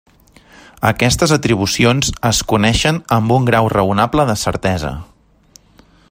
Aquestes 0.91 1.33
atribucions 1.35 2.09
es 2.31 2.39
coneixen 2.53 2.99
amb 3.19 3.35
un 3.39 3.47
grau 3.51 3.69
raonable 3.77 4.29
de 4.31 4.39
certesa. 4.45 4.95